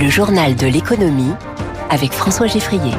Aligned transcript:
Le 0.00 0.08
journal 0.08 0.54
de 0.54 0.68
l'économie 0.68 1.32
avec 1.90 2.12
François 2.12 2.46
Geffrier. 2.46 2.92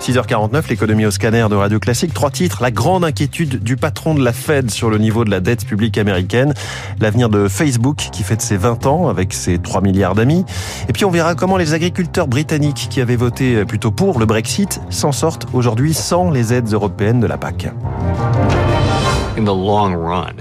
6h49, 0.00 0.68
l'économie 0.68 1.04
au 1.04 1.10
scanner 1.10 1.44
de 1.50 1.56
Radio 1.56 1.80
Classique. 1.80 2.14
Trois 2.14 2.30
titres. 2.30 2.62
La 2.62 2.70
grande 2.70 3.04
inquiétude 3.04 3.60
du 3.60 3.76
patron 3.76 4.14
de 4.14 4.22
la 4.22 4.32
Fed 4.32 4.70
sur 4.70 4.90
le 4.90 4.98
niveau 4.98 5.24
de 5.24 5.30
la 5.30 5.40
dette 5.40 5.66
publique 5.66 5.98
américaine. 5.98 6.54
L'avenir 7.00 7.30
de 7.30 7.48
Facebook 7.48 7.96
qui 8.12 8.22
fête 8.22 8.42
ses 8.42 8.56
20 8.56 8.86
ans 8.86 9.08
avec 9.08 9.32
ses 9.32 9.58
3 9.58 9.80
milliards 9.80 10.14
d'amis. 10.14 10.44
Et 10.88 10.92
puis 10.92 11.04
on 11.04 11.10
verra 11.10 11.34
comment 11.34 11.56
les 11.56 11.74
agriculteurs 11.74 12.28
britanniques 12.28 12.86
qui 12.90 13.00
avaient 13.00 13.16
voté 13.16 13.64
plutôt 13.64 13.90
pour 13.90 14.20
le 14.20 14.26
Brexit 14.26 14.80
s'en 14.88 15.10
sortent 15.10 15.48
aujourd'hui 15.52 15.94
sans 15.94 16.30
les 16.30 16.54
aides 16.54 16.72
européennes 16.72 17.18
de 17.18 17.26
la 17.26 17.38
PAC. 17.38 17.66
In 19.36 19.42
the 19.42 19.48
long 19.48 19.96
run, 19.96 20.36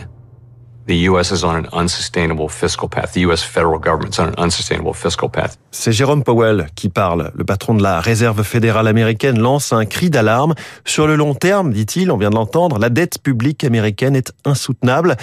C'est 5.69 5.91
Jérôme 5.91 6.23
Powell 6.23 6.65
qui 6.73 6.89
parle. 6.89 7.31
Le 7.35 7.43
patron 7.43 7.75
de 7.75 7.83
la 7.83 8.01
Réserve 8.01 8.41
fédérale 8.41 8.87
américaine 8.87 9.37
lance 9.37 9.71
un 9.71 9.85
cri 9.85 10.09
d'alarme. 10.09 10.55
Sur 10.85 11.05
le 11.05 11.15
long 11.15 11.35
terme, 11.35 11.71
dit-il, 11.73 12.09
on 12.09 12.17
vient 12.17 12.31
de 12.31 12.35
l'entendre, 12.35 12.79
la 12.79 12.89
dette 12.89 13.21
publique 13.21 13.63
américaine 13.63 14.15
est 14.15 14.33
insoutenable. 14.45 15.15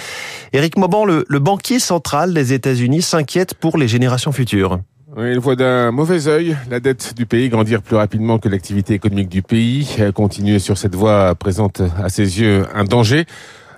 Éric 0.53 0.77
Mauban, 0.77 1.03
le, 1.03 1.25
le 1.27 1.39
banquier 1.39 1.79
central 1.79 2.33
des 2.33 2.53
États-Unis, 2.53 3.01
s'inquiète 3.01 3.53
pour 3.53 3.77
les 3.77 3.89
générations 3.89 4.31
futures. 4.31 4.79
Oui, 5.17 5.31
il 5.31 5.39
voit 5.39 5.57
d'un 5.57 5.91
mauvais 5.91 6.29
œil 6.29 6.55
la 6.69 6.79
dette 6.79 7.13
du 7.13 7.25
pays 7.25 7.49
grandir 7.49 7.81
plus 7.81 7.97
rapidement 7.97 8.39
que 8.39 8.47
l'activité 8.47 8.93
économique 8.93 9.29
du 9.29 9.41
pays. 9.41 9.97
Continuer 10.13 10.59
sur 10.59 10.77
cette 10.77 10.95
voie 10.95 11.35
présente 11.35 11.81
à 12.01 12.07
ses 12.07 12.39
yeux 12.39 12.65
un 12.73 12.85
danger. 12.85 13.25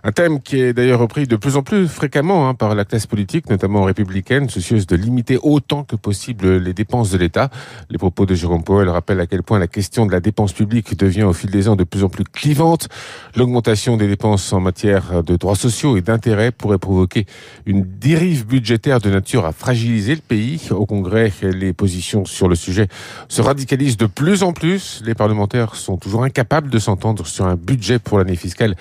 Un 0.02 0.13
thème 0.13 0.39
qui 0.39 0.62
est 0.62 0.71
d'ailleurs 0.71 1.02
repris 1.02 1.27
de 1.27 1.35
plus 1.35 1.58
en 1.58 1.62
plus 1.62 1.89
fréquemment 1.89 2.48
hein, 2.48 2.53
par 2.53 2.73
la 2.73 2.85
classe 2.85 3.05
politique, 3.05 3.49
notamment 3.49 3.84
républicaine, 3.84 4.48
soucieuse 4.49 4.88
de 4.88 4.95
limiter 4.95 5.38
autant 5.44 5.84
que 5.84 5.98
possible 5.98 6.55
les 6.55 6.73
dépenses 6.73 7.12
de 7.12 7.17
l'État. 7.17 7.49
Les 7.89 7.98
propos 7.98 8.25
de 8.25 8.34
Jérôme 8.34 8.63
Powell 8.63 8.88
rappellent 8.88 9.19
à 9.19 9.28
quel 9.28 9.44
point 9.44 9.59
la 9.59 9.67
question 9.67 10.06
de 10.06 10.14
la 10.14 10.22
dépense 10.22 10.53
publique 10.53 10.97
devient 10.97 11.23
au 11.23 11.33
fil 11.33 11.52
des 11.52 11.67
ans 11.67 11.75
de 11.75 11.83
plus 11.83 12.06
en 12.06 12.09
plus 12.09 12.23
clivante. 12.23 12.88
L'augmentation 13.36 13.97
des 13.97 14.08
dépenses 14.08 14.53
en 14.53 14.61
matière 14.61 15.22
de 15.22 15.36
droits 15.36 15.56
sociaux 15.56 15.97
et 15.97 16.02
d'intérêts 16.02 16.52
pourrait 16.52 16.78
provoquer 16.78 17.25
une 17.66 17.84
dérive 17.84 18.47
budgétaire 18.47 19.02
de 19.02 19.09
nature 19.09 19.45
à 19.45 19.52
fragiliser 19.52 20.16
le 20.16 20.22
pays. 20.22 20.69
Au 20.72 20.86
Congrès, 20.86 21.34
les 21.41 21.73
positions 21.73 22.23
sur 22.23 22.47
le 22.47 22.56
sujet 22.56 22.88
se 23.28 23.41
radicalisent 23.41 23.97
de 23.97 24.06
plus 24.06 24.44
en 24.44 24.53
plus. 24.53 25.02
Les 25.06 25.13
parlementaires 25.13 25.75
sont 25.75 25.97
toujours 25.97 26.23
incapables 26.23 26.69
de 26.69 26.80
s'entendre 26.80 27.28
sur 27.28 27.45
un 27.45 27.56
budget 27.56 28.00
pour 28.00 28.17
l'année 28.17 28.38
fiscale 28.38 28.75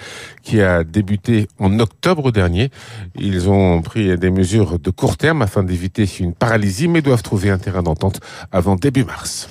qui 0.44 0.60
a 0.60 0.84
débuté 0.84 1.07
débuté 1.08 1.48
en 1.58 1.78
octobre 1.80 2.30
dernier. 2.30 2.70
Ils 3.18 3.48
ont 3.48 3.80
pris 3.80 4.16
des 4.18 4.30
mesures 4.30 4.78
de 4.78 4.90
court 4.90 5.16
terme 5.16 5.40
afin 5.40 5.62
d'éviter 5.62 6.06
une 6.20 6.34
paralysie, 6.34 6.88
mais 6.88 7.00
doivent 7.00 7.22
trouver 7.22 7.48
un 7.50 7.58
terrain 7.58 7.82
d'entente 7.82 8.20
avant 8.52 8.76
début 8.76 9.04
mars. 9.04 9.48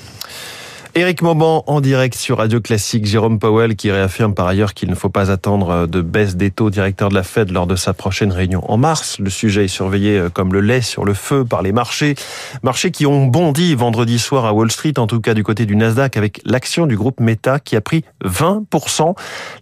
Éric 0.98 1.22
Mauban 1.22 1.64
en 1.68 1.80
direct 1.80 2.16
sur 2.16 2.40
Radio 2.40 2.60
Classique. 2.60 3.06
Jérôme 3.06 3.38
Powell 3.38 3.76
qui 3.76 3.92
réaffirme 3.92 4.34
par 4.34 4.48
ailleurs 4.48 4.74
qu'il 4.74 4.90
ne 4.90 4.96
faut 4.96 5.10
pas 5.10 5.30
attendre 5.30 5.86
de 5.86 6.02
baisse 6.02 6.36
des 6.36 6.50
taux 6.50 6.72
directeur 6.72 7.10
de 7.10 7.14
la 7.14 7.22
Fed 7.22 7.52
lors 7.52 7.68
de 7.68 7.76
sa 7.76 7.94
prochaine 7.94 8.32
réunion 8.32 8.64
en 8.68 8.78
mars. 8.78 9.20
Le 9.20 9.30
sujet 9.30 9.66
est 9.66 9.68
surveillé 9.68 10.18
euh, 10.18 10.30
comme 10.32 10.54
le 10.54 10.60
lait 10.60 10.82
sur 10.82 11.06
le 11.06 11.14
feu 11.14 11.46
par 11.46 11.62
les 11.62 11.72
marchés. 11.72 12.16
Marchés 12.64 12.90
qui 12.90 13.06
ont 13.06 13.28
bondi 13.28 13.76
vendredi 13.76 14.18
soir 14.18 14.46
à 14.46 14.54
Wall 14.54 14.72
Street, 14.72 14.96
en 14.98 15.06
tout 15.06 15.22
cas 15.22 15.36
du 15.36 15.44
côté 15.44 15.68
du 15.68 15.76
Nasdaq, 15.76 16.18
avec 16.18 16.42
l'action 16.46 16.88
du 16.88 16.98
groupe 16.98 17.20
Meta 17.20 17.60
qui 17.60 17.76
a 17.76 17.82
pris 17.82 18.04
20%. 18.26 19.14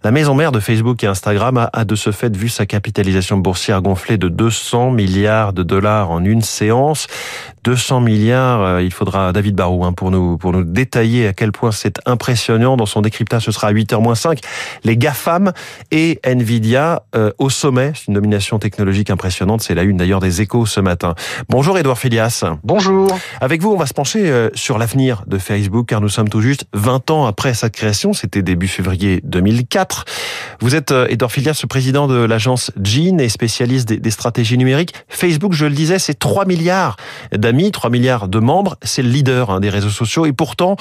La 0.04 0.12
maison 0.12 0.34
mère 0.34 0.52
de 0.52 0.60
Facebook 0.60 1.04
et 1.04 1.06
Instagram 1.06 1.68
a 1.70 1.84
de 1.84 1.94
ce 1.96 2.12
fait 2.12 2.34
vu 2.34 2.48
sa 2.48 2.64
capitalisation 2.64 3.36
boursière 3.36 3.82
gonfler 3.82 4.16
de 4.16 4.30
200 4.30 4.90
milliards 4.90 5.52
de 5.52 5.62
dollars 5.62 6.10
en 6.10 6.24
une 6.24 6.40
séance. 6.40 7.08
200 7.66 8.00
milliards, 8.00 8.62
euh, 8.62 8.82
il 8.82 8.92
faudra 8.92 9.32
David 9.32 9.56
Barou 9.56 9.84
hein, 9.84 9.92
pour 9.92 10.12
nous 10.12 10.38
pour 10.38 10.52
nous 10.52 10.62
détailler 10.62 11.26
à 11.26 11.32
quel 11.32 11.50
point 11.50 11.72
c'est 11.72 11.96
impressionnant. 12.06 12.76
Dans 12.76 12.86
son 12.86 13.00
décryptage, 13.02 13.42
ce 13.42 13.50
sera 13.50 13.66
à 13.66 13.72
8h 13.72 14.14
5. 14.14 14.38
Les 14.84 14.96
GAFAM 14.96 15.52
et 15.90 16.20
Nvidia 16.22 17.02
euh, 17.16 17.32
au 17.38 17.50
sommet. 17.50 17.90
C'est 17.96 18.06
une 18.06 18.14
nomination 18.14 18.60
technologique 18.60 19.10
impressionnante. 19.10 19.62
C'est 19.62 19.74
la 19.74 19.82
une 19.82 19.96
d'ailleurs 19.96 20.20
des 20.20 20.42
échos 20.42 20.64
ce 20.64 20.78
matin. 20.78 21.16
Bonjour 21.48 21.76
Edouard 21.76 21.98
Filias. 21.98 22.44
Bonjour. 22.62 23.08
Avec 23.40 23.60
vous, 23.62 23.72
on 23.72 23.76
va 23.76 23.86
se 23.86 23.94
pencher 23.94 24.30
euh, 24.30 24.48
sur 24.54 24.78
l'avenir 24.78 25.24
de 25.26 25.36
Facebook 25.36 25.88
car 25.88 26.00
nous 26.00 26.08
sommes 26.08 26.28
tout 26.28 26.42
juste 26.42 26.66
20 26.72 27.10
ans 27.10 27.26
après 27.26 27.52
sa 27.52 27.68
création. 27.68 28.12
C'était 28.12 28.42
début 28.42 28.68
février 28.68 29.20
2004. 29.24 30.04
Vous 30.60 30.76
êtes 30.76 30.92
Edouard 30.92 31.32
Filias, 31.32 31.58
le 31.64 31.66
président 31.66 32.06
de 32.06 32.14
l'agence 32.14 32.70
Gene 32.80 33.20
et 33.20 33.28
spécialiste 33.28 33.88
des, 33.88 33.96
des 33.96 34.10
stratégies 34.12 34.56
numériques. 34.56 34.94
Facebook, 35.08 35.52
je 35.52 35.66
le 35.66 35.74
disais, 35.74 35.98
c'est 35.98 36.14
3 36.14 36.44
milliards 36.44 36.96
d'amis 37.32 37.55
3 37.72 37.90
milliards 37.90 38.28
de 38.28 38.38
membres, 38.38 38.76
c'est 38.82 39.02
le 39.02 39.08
leader 39.08 39.50
hein, 39.50 39.60
des 39.60 39.70
réseaux 39.70 39.90
sociaux. 39.90 40.26
Et 40.26 40.32
pourtant, 40.32 40.76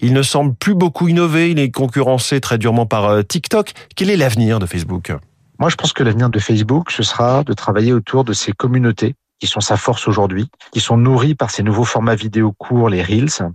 il 0.00 0.12
ne 0.12 0.22
semble 0.22 0.54
plus 0.54 0.74
beaucoup 0.74 1.08
innover, 1.08 1.50
il 1.50 1.58
est 1.58 1.70
concurrencé 1.70 2.40
très 2.40 2.58
durement 2.58 2.86
par 2.86 3.06
euh, 3.06 3.22
TikTok. 3.22 3.72
Quel 3.96 4.10
est 4.10 4.16
l'avenir 4.16 4.58
de 4.58 4.66
Facebook? 4.66 5.12
Moi, 5.58 5.70
je 5.70 5.76
pense 5.76 5.92
que 5.92 6.02
l'avenir 6.04 6.30
de 6.30 6.38
Facebook, 6.38 6.90
ce 6.90 7.02
sera 7.02 7.42
de 7.42 7.52
travailler 7.52 7.92
autour 7.92 8.24
de 8.24 8.32
ces 8.32 8.52
communautés 8.52 9.14
qui 9.40 9.46
sont 9.46 9.60
sa 9.60 9.76
force 9.76 10.08
aujourd'hui, 10.08 10.48
qui 10.72 10.80
sont 10.80 10.96
nourries 10.96 11.34
par 11.34 11.50
ces 11.50 11.62
nouveaux 11.62 11.84
formats 11.84 12.14
vidéo 12.14 12.52
courts, 12.52 12.88
les 12.88 13.02
Reels, 13.02 13.50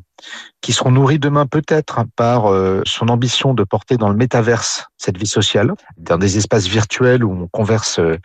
qui 0.62 0.72
seront 0.72 0.92
nourris 0.92 1.20
demain 1.20 1.46
peut-être 1.46 2.04
par 2.16 2.52
euh, 2.52 2.82
son 2.86 3.10
ambition 3.10 3.54
de 3.54 3.64
porter 3.64 3.98
dans 3.98 4.10
le 4.10 4.16
métaverse 4.16 4.88
cette 4.98 5.18
vie 5.18 5.28
sociale, 5.28 5.74
dans 5.98 6.18
des 6.18 6.38
espaces 6.38 6.68
virtuels 6.68 7.24
où 7.24 7.32
on 7.32 7.48
converse 7.48 8.00
euh, 8.00 8.18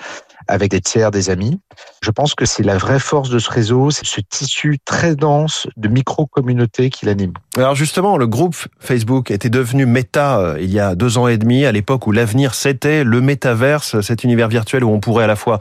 avec 0.49 0.71
des 0.71 0.81
tiers, 0.81 1.11
des 1.11 1.31
amis. 1.31 1.61
Je 2.03 2.11
pense 2.11 2.35
que 2.35 2.45
c'est 2.45 2.63
la 2.63 2.79
vraie 2.79 2.99
force 2.99 3.31
de 3.31 3.39
ce 3.39 3.51
réseau, 3.51 3.91
c'est 3.91 4.07
ce 4.07 4.21
tissu 4.21 4.79
très 4.85 5.15
dense 5.15 5.69
de 5.77 5.89
micro-communautés 5.89 6.91
qui 6.91 7.07
l'anime. 7.07 7.33
Alors 7.57 7.75
justement, 7.75 8.17
le 8.17 8.27
groupe 8.27 8.57
Facebook 8.81 9.31
était 9.31 9.51
devenu 9.51 9.87
Meta 9.87 10.41
euh, 10.41 10.59
il 10.61 10.71
y 10.71 10.81
a 10.81 10.95
deux 10.95 11.19
ans 11.19 11.29
et 11.29 11.39
demi, 11.39 11.65
à 11.65 11.73
l'époque 11.73 12.07
où 12.07 12.13
l'avenir 12.13 12.55
c'était 12.55 13.05
le 13.05 13.21
métaverse, 13.21 14.01
cet 14.01 14.25
univers 14.25 14.49
virtuel 14.49 14.85
où 14.85 14.91
on 14.91 15.01
pourrait 15.01 15.25
à 15.25 15.29
la 15.29 15.37
fois 15.37 15.59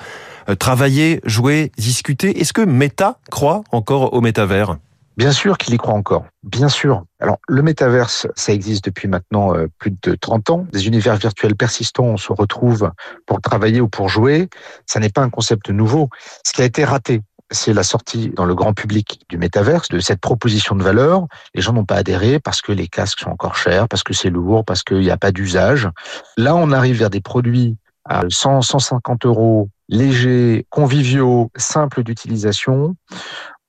travailler, 0.60 1.20
jouer, 1.26 1.72
discuter. 1.78 2.40
Est-ce 2.40 2.54
que 2.54 2.62
Meta 2.62 3.20
croit 3.30 3.64
encore 3.72 4.14
au 4.14 4.22
métavers? 4.22 4.78
Bien 5.18 5.32
sûr 5.32 5.58
qu'il 5.58 5.74
y 5.74 5.78
croit 5.78 5.96
encore, 5.96 6.26
bien 6.44 6.70
sûr. 6.70 7.04
Alors 7.20 7.40
le 7.48 7.64
métaverse, 7.64 8.28
ça 8.36 8.54
existe 8.54 8.86
depuis 8.86 9.08
maintenant 9.08 9.56
euh, 9.56 9.66
plus 9.80 9.92
de 10.04 10.14
30 10.14 10.50
ans. 10.52 10.68
Des 10.72 10.86
univers 10.86 11.16
virtuels 11.16 11.56
persistants, 11.56 12.04
on 12.04 12.18
se 12.18 12.32
retrouve 12.32 12.92
pour 13.26 13.42
travailler 13.42 13.82
ou 13.82 13.90
pour 13.90 14.10
jouer. 14.10 14.48
Ça 14.86 15.00
n'est 15.00 15.10
pas 15.10 15.24
un 15.24 15.32
concept 15.32 15.72
nouveau. 15.72 16.10
Ce 16.46 16.54
qui 16.54 16.62
a 16.62 16.66
été 16.66 16.86
raté, 16.86 17.24
c'est 17.50 17.74
la 17.74 17.82
sortie 17.82 18.30
dans 18.30 18.46
le 18.46 18.54
grand 18.54 18.74
public 18.74 19.22
du 19.28 19.40
métaverse 19.40 19.90
de 19.90 20.00
cette 20.00 20.22
proposition 20.22 20.76
de 20.76 20.84
valeur. 20.84 21.26
Les 21.56 21.64
gens 21.64 21.74
n'ont 21.74 21.86
pas 21.86 21.96
adhéré 21.96 22.40
parce 22.40 22.62
que 22.62 22.72
les 22.72 22.88
casques 22.88 23.22
sont 23.22 23.32
encore 23.32 23.56
chers, 23.56 23.88
parce 23.88 24.04
que 24.04 24.14
c'est 24.14 24.30
lourd, 24.30 24.66
parce 24.66 24.84
qu'il 24.84 25.00
n'y 25.00 25.10
a 25.10 25.18
pas 25.18 25.32
d'usage. 25.32 25.90
Là, 26.38 26.56
on 26.56 26.72
arrive 26.72 27.00
vers 27.00 27.10
des 27.10 27.22
produits 27.22 27.76
à 28.06 28.22
100, 28.30 28.62
150 28.62 29.26
euros, 29.26 29.70
légers, 29.90 30.68
conviviaux, 30.70 31.52
simples 31.56 32.04
d'utilisation. 32.04 32.96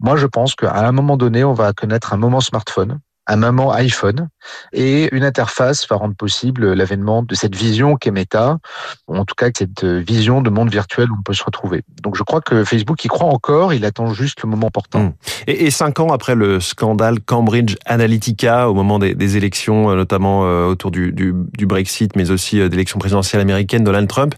Moi, 0.00 0.16
je 0.16 0.26
pense 0.26 0.54
qu'à 0.54 0.86
un 0.86 0.92
moment 0.92 1.16
donné, 1.16 1.42
on 1.44 1.53
va 1.53 1.72
connaître 1.72 2.12
un 2.12 2.16
moment 2.16 2.41
smartphone 2.41 3.00
un 3.28 3.37
moment 3.37 3.72
iPhone 3.72 4.28
et 4.72 5.15
une 5.15 5.25
interface 5.25 5.87
va 5.89 5.97
rendre 5.97 6.15
possible 6.15 6.72
l'avènement 6.72 7.22
de 7.22 7.34
cette 7.34 7.55
vision 7.55 7.97
qu'est 7.97 8.11
Meta, 8.11 8.59
ou 9.06 9.16
en 9.16 9.25
tout 9.25 9.34
cas 9.34 9.49
cette 9.56 9.84
vision 9.84 10.41
de 10.41 10.50
monde 10.50 10.71
virtuel 10.71 11.11
où 11.11 11.16
on 11.19 11.22
peut 11.22 11.34
se 11.34 11.44
retrouver. 11.44 11.83
Donc 12.03 12.17
je 12.17 12.22
crois 12.22 12.41
que 12.41 12.65
Facebook 12.65 13.05
y 13.05 13.09
croit 13.09 13.28
encore, 13.28 13.72
il 13.75 13.84
attend 13.84 14.12
juste 14.12 14.43
le 14.43 14.49
moment 14.49 14.69
opportun. 14.69 15.00
Mmh. 15.00 15.12
Et, 15.47 15.71
cinq 15.71 16.00
ans 16.00 16.09
après 16.12 16.34
le 16.34 16.61
scandale 16.61 17.21
Cambridge 17.21 17.77
Analytica, 17.84 18.69
au 18.69 18.75
moment 18.75 18.99
des, 18.99 19.37
élections, 19.37 19.91
euh, 19.91 19.97
notamment 19.97 20.44
euh, 20.44 20.67
autour 20.67 20.91
du, 20.91 21.34
Brexit, 21.61 22.17
mais 22.17 22.31
aussi 22.31 22.61
euh, 22.61 22.69
d'élections 22.69 22.99
présidentielles 22.99 23.43
américaines, 23.43 23.84
Donald 23.84 24.09
Trump, 24.09 24.34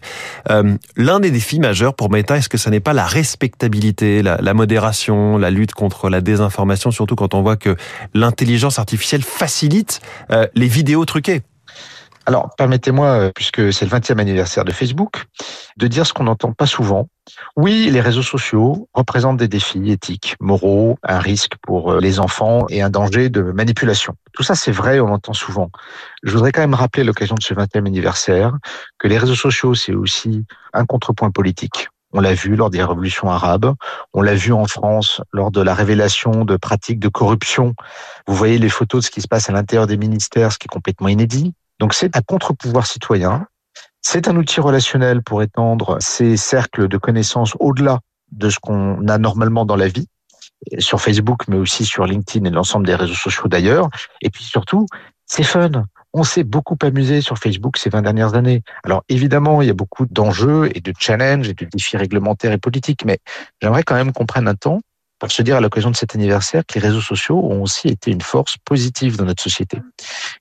l'un 0.97 1.19
des 1.19 1.31
défis 1.31 1.59
majeurs 1.59 1.93
pour 1.93 2.11
Meta, 2.11 2.37
est-ce 2.37 2.49
que 2.49 2.57
ça 2.57 2.69
n'est 2.69 2.79
pas 2.79 2.93
la 2.93 3.05
respectabilité, 3.05 4.21
la, 4.21 4.37
la 4.41 4.53
modération, 4.53 5.37
la 5.37 5.49
lutte 5.49 5.73
contre 5.73 6.09
la 6.09 6.21
désinformation, 6.21 6.91
surtout 6.91 7.15
quand 7.15 7.33
on 7.33 7.41
voit 7.41 7.55
que 7.55 7.75
l'intelligence 8.13 8.79
artificielle 8.81 9.23
facilite 9.23 10.01
euh, 10.31 10.47
les 10.55 10.67
vidéos 10.67 11.05
truquées. 11.05 11.41
Alors, 12.27 12.51
permettez-moi, 12.55 13.07
euh, 13.07 13.31
puisque 13.33 13.73
c'est 13.73 13.85
le 13.85 13.91
20e 13.91 14.19
anniversaire 14.19 14.63
de 14.63 14.71
Facebook, 14.71 15.25
de 15.77 15.87
dire 15.87 16.05
ce 16.05 16.13
qu'on 16.13 16.25
n'entend 16.25 16.53
pas 16.53 16.67
souvent. 16.67 17.07
Oui, 17.55 17.89
les 17.91 18.01
réseaux 18.01 18.21
sociaux 18.21 18.87
représentent 18.93 19.37
des 19.37 19.47
défis 19.47 19.91
éthiques, 19.91 20.35
moraux, 20.39 20.97
un 21.03 21.19
risque 21.19 21.53
pour 21.63 21.93
euh, 21.93 21.99
les 21.99 22.19
enfants 22.19 22.65
et 22.69 22.81
un 22.81 22.91
danger 22.91 23.29
de 23.29 23.41
manipulation. 23.41 24.13
Tout 24.33 24.43
ça, 24.43 24.53
c'est 24.53 24.71
vrai, 24.71 24.99
on 24.99 25.07
l'entend 25.07 25.33
souvent. 25.33 25.71
Je 26.23 26.31
voudrais 26.33 26.51
quand 26.51 26.61
même 26.61 26.75
rappeler 26.75 27.01
à 27.01 27.05
l'occasion 27.05 27.35
de 27.35 27.43
ce 27.43 27.53
20e 27.53 27.87
anniversaire 27.87 28.53
que 28.99 29.07
les 29.07 29.17
réseaux 29.17 29.35
sociaux, 29.35 29.73
c'est 29.73 29.93
aussi 29.93 30.45
un 30.73 30.85
contrepoint 30.85 31.31
politique. 31.31 31.89
On 32.13 32.19
l'a 32.19 32.33
vu 32.33 32.55
lors 32.55 32.69
des 32.69 32.83
révolutions 32.83 33.29
arabes, 33.29 33.73
on 34.13 34.21
l'a 34.21 34.35
vu 34.35 34.51
en 34.53 34.65
France 34.65 35.21
lors 35.31 35.51
de 35.51 35.61
la 35.61 35.73
révélation 35.73 36.45
de 36.45 36.57
pratiques 36.57 36.99
de 36.99 37.07
corruption. 37.07 37.73
Vous 38.27 38.35
voyez 38.35 38.57
les 38.57 38.69
photos 38.69 39.01
de 39.01 39.05
ce 39.05 39.11
qui 39.11 39.21
se 39.21 39.27
passe 39.27 39.49
à 39.49 39.53
l'intérieur 39.53 39.87
des 39.87 39.97
ministères, 39.97 40.51
ce 40.51 40.57
qui 40.57 40.65
est 40.65 40.73
complètement 40.73 41.07
inédit. 41.07 41.53
Donc 41.79 41.93
c'est 41.93 42.17
un 42.17 42.21
contre-pouvoir 42.21 42.85
citoyen. 42.85 43.47
C'est 44.01 44.27
un 44.27 44.35
outil 44.35 44.59
relationnel 44.59 45.21
pour 45.23 45.41
étendre 45.41 45.97
ces 45.99 46.35
cercles 46.37 46.87
de 46.87 46.97
connaissances 46.97 47.55
au-delà 47.59 47.99
de 48.31 48.49
ce 48.49 48.59
qu'on 48.59 49.07
a 49.07 49.17
normalement 49.17 49.65
dans 49.65 49.75
la 49.75 49.87
vie. 49.87 50.07
sur 50.77 51.01
Facebook, 51.01 51.47
mais 51.47 51.57
aussi 51.57 51.85
sur 51.85 52.05
LinkedIn 52.05 52.45
et 52.45 52.51
l'ensemble 52.51 52.85
des 52.85 52.95
réseaux 52.95 53.15
sociaux 53.15 53.47
d'ailleurs. 53.47 53.89
Et 54.21 54.29
puis 54.29 54.43
surtout, 54.43 54.85
c'est 55.25 55.43
fun. 55.43 55.71
On 56.13 56.23
s'est 56.23 56.43
beaucoup 56.43 56.77
amusé 56.81 57.21
sur 57.21 57.37
Facebook 57.37 57.77
ces 57.77 57.89
20 57.89 58.01
dernières 58.01 58.35
années. 58.35 58.63
Alors 58.83 59.03
évidemment, 59.07 59.61
il 59.61 59.67
y 59.67 59.71
a 59.71 59.73
beaucoup 59.73 60.05
d'enjeux 60.05 60.69
et 60.75 60.81
de 60.81 60.93
challenges 60.97 61.49
et 61.49 61.53
de 61.53 61.65
défis 61.65 61.97
réglementaires 61.97 62.51
et 62.51 62.57
politiques, 62.57 63.05
mais 63.05 63.19
j'aimerais 63.61 63.83
quand 63.83 63.95
même 63.95 64.11
qu'on 64.11 64.25
prenne 64.25 64.47
un 64.47 64.55
temps 64.55 64.81
pour 65.21 65.31
se 65.31 65.43
dire 65.43 65.55
à 65.55 65.61
l'occasion 65.61 65.91
de 65.91 65.95
cet 65.95 66.15
anniversaire 66.15 66.63
que 66.67 66.73
les 66.79 66.85
réseaux 66.85 67.01
sociaux 67.01 67.37
ont 67.37 67.61
aussi 67.61 67.89
été 67.89 68.09
une 68.09 68.21
force 68.21 68.57
positive 68.65 69.17
dans 69.17 69.25
notre 69.25 69.43
société. 69.43 69.77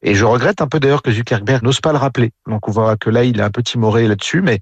Et 0.03 0.15
je 0.15 0.25
regrette 0.25 0.63
un 0.63 0.69
peu 0.69 0.81
d'ailleurs 0.81 1.03
que 1.03 1.13
Zuckerberg 1.13 1.63
n'ose 1.63 1.83
pas 1.83 1.93
le 1.93 1.99
rappeler. 1.99 2.33
Donc 2.49 2.67
on 2.67 2.71
voit 2.71 2.97
que 2.97 3.11
là, 3.11 3.25
il 3.25 3.39
est 3.39 3.43
un 3.43 3.51
peu 3.51 3.63
timoré 3.63 4.09
là-dessus, 4.09 4.41
mais 4.41 4.59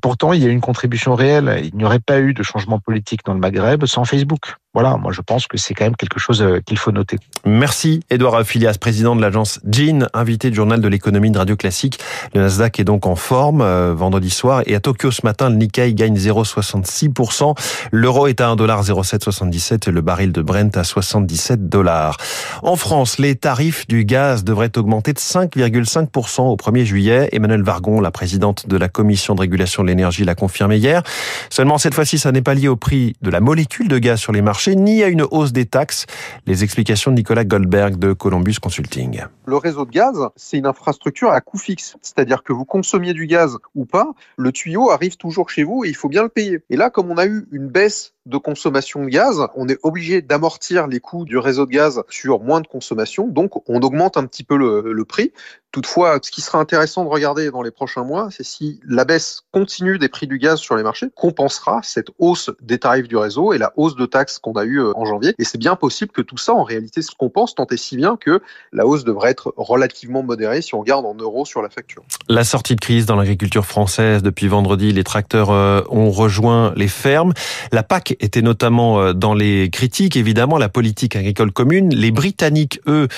pourtant, 0.00 0.32
il 0.32 0.42
y 0.42 0.46
a 0.46 0.48
une 0.48 0.60
contribution 0.60 1.14
réelle. 1.14 1.60
Il 1.64 1.76
n'y 1.76 1.84
aurait 1.84 2.00
pas 2.00 2.20
eu 2.20 2.34
de 2.34 2.42
changement 2.42 2.78
politique 2.78 3.20
dans 3.24 3.34
le 3.34 3.40
Maghreb 3.40 3.86
sans 3.86 4.04
Facebook. 4.04 4.54
Voilà, 4.72 4.96
moi 4.98 5.10
je 5.10 5.20
pense 5.20 5.48
que 5.48 5.56
c'est 5.56 5.74
quand 5.74 5.82
même 5.84 5.96
quelque 5.96 6.20
chose 6.20 6.42
euh, 6.42 6.60
qu'il 6.64 6.78
faut 6.78 6.92
noter. 6.92 7.16
Merci 7.44 8.04
Edouard 8.08 8.36
Affilias, 8.36 8.76
président 8.80 9.16
de 9.16 9.20
l'agence 9.20 9.58
Jean, 9.68 10.06
invité 10.14 10.48
du 10.48 10.54
journal 10.54 10.80
de 10.80 10.86
l'économie 10.86 11.32
de 11.32 11.38
Radio 11.38 11.56
Classique. 11.56 11.98
Le 12.34 12.42
Nasdaq 12.42 12.78
est 12.78 12.84
donc 12.84 13.04
en 13.04 13.16
forme 13.16 13.62
euh, 13.62 13.94
vendredi 13.94 14.30
soir 14.30 14.62
et 14.66 14.76
à 14.76 14.80
Tokyo 14.80 15.10
ce 15.10 15.22
matin, 15.24 15.50
le 15.50 15.56
Nikkei 15.56 15.92
gagne 15.92 16.16
0,66%. 16.16 17.56
L'euro 17.90 18.28
est 18.28 18.40
à 18.40 18.54
1,0777 18.54 19.88
et 19.88 19.90
le 19.90 20.02
baril 20.02 20.30
de 20.30 20.40
Brent 20.40 20.76
à 20.76 20.84
77 20.84 21.68
dollars. 21.68 22.16
En 22.62 22.76
France, 22.76 23.18
les 23.18 23.34
tarifs 23.34 23.88
du 23.88 24.04
gaz 24.04 24.44
devraient 24.44 24.78
augmenter 24.78 25.12
de 25.12 25.18
5,5% 25.18 26.42
au 26.42 26.54
1er 26.54 26.84
juillet. 26.84 27.28
Emmanuel 27.32 27.62
Vargon, 27.62 28.00
la 28.00 28.12
présidente 28.12 28.68
de 28.68 28.76
la 28.76 28.88
commission 28.88 29.34
de 29.34 29.40
régulation 29.40 29.82
de 29.82 29.89
l'énergie, 29.90 30.24
l'a 30.24 30.34
confirmé 30.34 30.76
hier. 30.76 31.02
Seulement 31.50 31.78
cette 31.78 31.94
fois-ci, 31.94 32.18
ça 32.18 32.32
n'est 32.32 32.42
pas 32.42 32.54
lié 32.54 32.68
au 32.68 32.76
prix 32.76 33.14
de 33.20 33.30
la 33.30 33.40
molécule 33.40 33.88
de 33.88 33.98
gaz 33.98 34.18
sur 34.18 34.32
les 34.32 34.42
marchés 34.42 34.76
ni 34.76 35.02
à 35.02 35.08
une 35.08 35.22
hausse 35.22 35.52
des 35.52 35.66
taxes. 35.66 36.06
Les 36.46 36.64
explications 36.64 37.10
de 37.10 37.16
Nicolas 37.16 37.44
Goldberg 37.44 37.98
de 37.98 38.12
Columbus 38.12 38.56
Consulting. 38.60 39.24
Le 39.46 39.56
réseau 39.56 39.84
de 39.84 39.90
gaz, 39.90 40.16
c'est 40.36 40.58
une 40.58 40.66
infrastructure 40.66 41.30
à 41.30 41.40
coût 41.40 41.58
fixe. 41.58 41.96
C'est-à-dire 42.02 42.42
que 42.42 42.52
vous 42.52 42.64
consommiez 42.64 43.12
du 43.12 43.26
gaz 43.26 43.58
ou 43.74 43.84
pas, 43.84 44.06
le 44.36 44.52
tuyau 44.52 44.90
arrive 44.90 45.16
toujours 45.16 45.50
chez 45.50 45.64
vous 45.64 45.84
et 45.84 45.88
il 45.88 45.96
faut 45.96 46.08
bien 46.08 46.22
le 46.22 46.28
payer. 46.28 46.60
Et 46.70 46.76
là, 46.76 46.90
comme 46.90 47.10
on 47.10 47.18
a 47.18 47.26
eu 47.26 47.46
une 47.52 47.68
baisse 47.68 48.14
de 48.26 48.36
consommation 48.36 49.04
de 49.04 49.08
gaz, 49.08 49.46
on 49.56 49.68
est 49.68 49.78
obligé 49.82 50.20
d'amortir 50.20 50.86
les 50.86 51.00
coûts 51.00 51.24
du 51.24 51.38
réseau 51.38 51.64
de 51.64 51.70
gaz 51.70 52.02
sur 52.10 52.40
moins 52.40 52.60
de 52.60 52.66
consommation, 52.66 53.26
donc 53.26 53.68
on 53.68 53.80
augmente 53.80 54.16
un 54.16 54.26
petit 54.26 54.44
peu 54.44 54.56
le, 54.56 55.04
prix. 55.04 55.32
Toutefois, 55.72 56.18
ce 56.20 56.30
qui 56.30 56.40
sera 56.40 56.58
intéressant 56.58 57.04
de 57.04 57.08
regarder 57.08 57.50
dans 57.50 57.62
les 57.62 57.70
prochains 57.70 58.02
mois, 58.02 58.28
c'est 58.30 58.44
si 58.44 58.80
la 58.86 59.04
baisse 59.04 59.42
continue 59.52 59.98
des 59.98 60.08
prix 60.08 60.26
du 60.26 60.38
gaz 60.38 60.58
sur 60.58 60.76
les 60.76 60.82
marchés 60.82 61.06
compensera 61.14 61.80
cette 61.84 62.08
hausse 62.18 62.50
des 62.60 62.78
tarifs 62.78 63.06
du 63.06 63.16
réseau 63.16 63.52
et 63.52 63.58
la 63.58 63.72
hausse 63.76 63.94
de 63.94 64.04
taxes 64.04 64.38
qu'on 64.38 64.52
a 64.52 64.64
eue 64.64 64.80
euh, 64.80 64.92
en 64.96 65.04
janvier. 65.04 65.34
Et 65.38 65.44
c'est 65.44 65.58
bien 65.58 65.76
possible 65.76 66.10
que 66.10 66.22
tout 66.22 66.36
ça, 66.36 66.54
en 66.54 66.64
réalité, 66.64 67.02
se 67.02 67.12
compense, 67.12 67.54
tant 67.54 67.66
et 67.70 67.76
si 67.76 67.96
bien 67.96 68.16
que 68.16 68.42
la 68.72 68.84
hausse 68.84 69.04
devrait 69.04 69.30
être 69.30 69.54
relativement 69.56 70.24
modérée 70.24 70.60
si 70.60 70.74
on 70.74 70.80
regarde 70.80 71.06
en 71.06 71.14
euros 71.14 71.44
sur 71.44 71.62
la 71.62 71.70
facture. 71.70 72.02
La 72.28 72.42
sortie 72.42 72.74
de 72.74 72.80
crise 72.80 73.06
dans 73.06 73.16
l'agriculture 73.16 73.64
française 73.64 74.22
depuis 74.22 74.48
vendredi, 74.48 74.92
les 74.92 75.04
tracteurs 75.04 75.50
euh, 75.50 75.82
ont 75.88 76.10
rejoint 76.10 76.72
les 76.74 76.88
fermes. 76.88 77.32
La 77.70 77.84
PAC 77.84 78.09
était 78.20 78.42
notamment 78.42 79.00
euh, 79.00 79.12
dans 79.12 79.34
les 79.34 79.70
critiques, 79.70 80.16
évidemment, 80.16 80.58
la 80.58 80.68
politique 80.68 81.16
agricole 81.16 81.52
commune. 81.52 81.94
Les 81.94 82.10
Britanniques, 82.10 82.80
eux, 82.86 83.08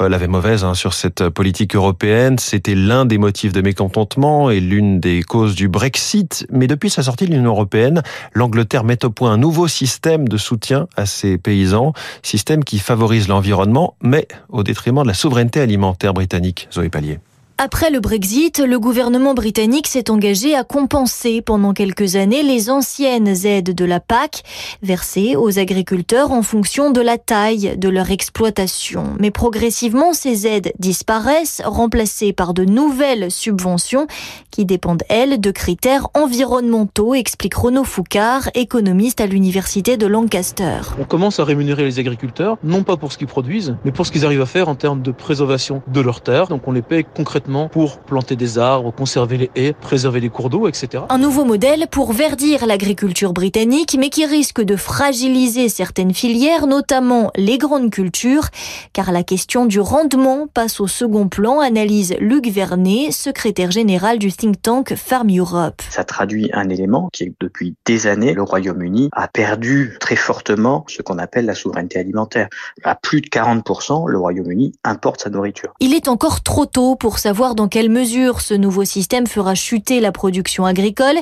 euh, 0.00 0.08
l'avaient 0.08 0.28
mauvaise 0.28 0.64
hein, 0.64 0.74
sur 0.74 0.94
cette 0.94 1.28
politique 1.28 1.74
européenne. 1.74 2.38
C'était 2.38 2.74
l'un 2.74 3.04
des 3.04 3.18
motifs 3.18 3.52
de 3.52 3.60
mécontentement 3.60 4.50
et 4.50 4.60
l'une 4.60 5.00
des 5.00 5.22
causes 5.22 5.54
du 5.54 5.68
Brexit. 5.68 6.46
Mais 6.50 6.66
depuis 6.66 6.90
sa 6.90 7.02
sortie 7.02 7.26
de 7.26 7.32
l'Union 7.32 7.50
européenne, 7.50 8.02
l'Angleterre 8.34 8.84
met 8.84 9.04
au 9.04 9.10
point 9.10 9.32
un 9.32 9.38
nouveau 9.38 9.68
système 9.68 10.28
de 10.28 10.36
soutien 10.36 10.88
à 10.96 11.06
ses 11.06 11.38
paysans, 11.38 11.92
système 12.22 12.64
qui 12.64 12.78
favorise 12.78 13.28
l'environnement, 13.28 13.94
mais 14.02 14.28
au 14.48 14.62
détriment 14.62 15.02
de 15.02 15.08
la 15.08 15.14
souveraineté 15.14 15.60
alimentaire 15.60 16.14
britannique. 16.14 16.68
Zoé 16.72 16.88
Pallier. 16.88 17.18
Après 17.60 17.90
le 17.90 17.98
Brexit, 17.98 18.60
le 18.60 18.78
gouvernement 18.78 19.34
britannique 19.34 19.88
s'est 19.88 20.12
engagé 20.12 20.54
à 20.54 20.62
compenser 20.62 21.42
pendant 21.42 21.72
quelques 21.72 22.14
années 22.14 22.44
les 22.44 22.70
anciennes 22.70 23.34
aides 23.44 23.74
de 23.74 23.84
la 23.84 23.98
PAC 23.98 24.44
versées 24.80 25.34
aux 25.34 25.58
agriculteurs 25.58 26.30
en 26.30 26.42
fonction 26.42 26.92
de 26.92 27.00
la 27.00 27.18
taille 27.18 27.76
de 27.76 27.88
leur 27.88 28.12
exploitation. 28.12 29.06
Mais 29.18 29.32
progressivement, 29.32 30.12
ces 30.12 30.46
aides 30.46 30.72
disparaissent, 30.78 31.60
remplacées 31.64 32.32
par 32.32 32.54
de 32.54 32.64
nouvelles 32.64 33.28
subventions 33.28 34.06
qui 34.52 34.64
dépendent, 34.64 35.02
elles, 35.08 35.40
de 35.40 35.50
critères 35.50 36.06
environnementaux, 36.14 37.14
explique 37.14 37.54
Renaud 37.54 37.82
Foucard, 37.82 38.50
économiste 38.54 39.20
à 39.20 39.26
l'université 39.26 39.96
de 39.96 40.06
Lancaster. 40.06 40.78
On 41.00 41.04
commence 41.04 41.40
à 41.40 41.44
rémunérer 41.44 41.82
les 41.82 41.98
agriculteurs, 41.98 42.56
non 42.62 42.84
pas 42.84 42.96
pour 42.96 43.10
ce 43.10 43.18
qu'ils 43.18 43.26
produisent, 43.26 43.74
mais 43.84 43.90
pour 43.90 44.06
ce 44.06 44.12
qu'ils 44.12 44.24
arrivent 44.24 44.42
à 44.42 44.46
faire 44.46 44.68
en 44.68 44.76
termes 44.76 45.02
de 45.02 45.10
préservation 45.10 45.82
de 45.88 46.00
leurs 46.00 46.20
terres. 46.20 46.46
Donc 46.46 46.68
on 46.68 46.72
les 46.72 46.82
paye 46.82 47.04
concrètement 47.16 47.47
pour 47.72 47.98
planter 48.00 48.36
des 48.36 48.58
arbres, 48.58 48.92
conserver 48.92 49.38
les 49.38 49.50
haies, 49.56 49.72
préserver 49.72 50.20
les 50.20 50.28
cours 50.28 50.50
d'eau, 50.50 50.68
etc. 50.68 51.04
Un 51.08 51.18
nouveau 51.18 51.44
modèle 51.44 51.86
pour 51.90 52.12
verdir 52.12 52.66
l'agriculture 52.66 53.32
britannique, 53.32 53.96
mais 53.98 54.10
qui 54.10 54.26
risque 54.26 54.60
de 54.60 54.76
fragiliser 54.76 55.70
certaines 55.70 56.12
filières, 56.12 56.66
notamment 56.66 57.30
les 57.36 57.56
grandes 57.56 57.90
cultures, 57.90 58.48
car 58.92 59.12
la 59.12 59.22
question 59.22 59.64
du 59.64 59.80
rendement 59.80 60.46
passe 60.46 60.78
au 60.80 60.86
second 60.86 61.28
plan, 61.28 61.60
analyse 61.60 62.14
Luc 62.20 62.48
Vernet, 62.48 63.12
secrétaire 63.12 63.70
général 63.70 64.18
du 64.18 64.30
think 64.30 64.60
tank 64.60 64.94
Farm 64.94 65.28
Europe. 65.34 65.80
Ça 65.88 66.04
traduit 66.04 66.50
un 66.52 66.68
élément 66.68 67.08
qui 67.12 67.24
est 67.24 67.28
que 67.28 67.34
depuis 67.40 67.74
des 67.86 68.06
années, 68.06 68.34
le 68.34 68.42
Royaume-Uni 68.42 69.08
a 69.12 69.26
perdu 69.26 69.96
très 70.00 70.16
fortement 70.16 70.84
ce 70.88 71.00
qu'on 71.00 71.18
appelle 71.18 71.46
la 71.46 71.54
souveraineté 71.54 71.98
alimentaire. 71.98 72.48
À 72.84 72.94
plus 72.94 73.22
de 73.22 73.28
40%, 73.28 74.06
le 74.06 74.18
Royaume-Uni 74.18 74.74
importe 74.84 75.22
sa 75.22 75.30
nourriture. 75.30 75.72
Il 75.80 75.94
est 75.94 76.08
encore 76.08 76.42
trop 76.42 76.66
tôt 76.66 76.96
pour 76.96 77.18
savoir 77.18 77.37
voir 77.38 77.54
dans 77.54 77.68
quelle 77.68 77.88
mesure 77.88 78.40
ce 78.40 78.52
nouveau 78.52 78.84
système 78.84 79.28
fera 79.28 79.54
chuter 79.54 80.00
la 80.00 80.10
production 80.10 80.66
agricole, 80.66 81.14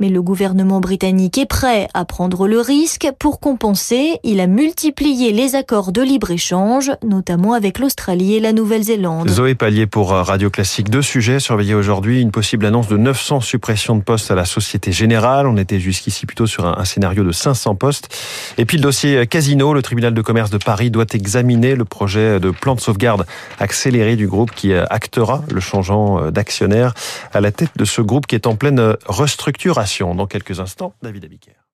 mais 0.00 0.08
le 0.08 0.22
gouvernement 0.22 0.80
britannique 0.80 1.36
est 1.36 1.44
prêt 1.44 1.88
à 1.92 2.06
prendre 2.06 2.48
le 2.48 2.58
risque. 2.58 3.06
Pour 3.18 3.38
compenser, 3.38 4.18
il 4.24 4.40
a 4.40 4.46
multiplié 4.46 5.30
les 5.30 5.56
accords 5.56 5.92
de 5.92 6.00
libre-échange, 6.00 6.92
notamment 7.04 7.52
avec 7.52 7.80
l'Australie 7.80 8.36
et 8.36 8.40
la 8.40 8.54
Nouvelle-Zélande. 8.54 9.28
Zoé 9.28 9.54
Pallier 9.54 9.86
pour 9.86 10.08
Radio 10.08 10.48
Classique. 10.48 10.88
Deux 10.88 11.02
sujets 11.02 11.38
surveillés 11.38 11.74
aujourd'hui. 11.74 12.22
Une 12.22 12.30
possible 12.30 12.64
annonce 12.64 12.88
de 12.88 12.96
900 12.96 13.42
suppressions 13.42 13.94
de 13.94 14.02
postes 14.02 14.30
à 14.30 14.34
la 14.34 14.46
Société 14.46 14.90
Générale. 14.90 15.46
On 15.46 15.58
était 15.58 15.80
jusqu'ici 15.80 16.24
plutôt 16.24 16.46
sur 16.46 16.64
un, 16.64 16.82
scénario 16.86 17.24
de 17.24 17.32
500 17.32 17.74
postes. 17.74 18.08
Et 18.56 18.64
puis 18.64 18.78
le 18.78 18.82
dossier 18.82 19.26
Casino. 19.26 19.74
Le 19.74 19.82
tribunal 19.82 20.14
de 20.14 20.22
commerce 20.22 20.48
de 20.48 20.56
Paris 20.56 20.90
doit 20.90 21.04
examiner 21.12 21.74
le 21.74 21.84
projet 21.84 22.40
de 22.40 22.52
plan 22.52 22.74
de 22.74 22.80
sauvegarde 22.80 23.26
accéléré 23.58 24.16
du 24.16 24.26
groupe 24.26 24.52
qui 24.52 24.72
actera 24.72 25.42
le 25.52 25.57
changeant 25.60 26.20
euh, 26.20 26.30
d'actionnaire 26.30 26.94
à 27.32 27.40
la 27.40 27.52
tête 27.52 27.70
de 27.76 27.84
ce 27.84 28.00
groupe 28.00 28.26
qui 28.26 28.34
est 28.34 28.46
en 28.46 28.56
pleine 28.56 28.96
restructuration. 29.06 30.14
Dans 30.14 30.26
quelques 30.26 30.60
instants, 30.60 30.94
David 31.02 31.24
Abiker. 31.24 31.67